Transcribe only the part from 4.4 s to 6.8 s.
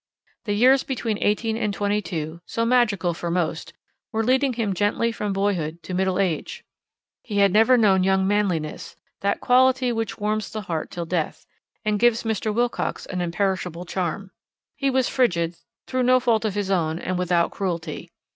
him gently from boyhood to middle age.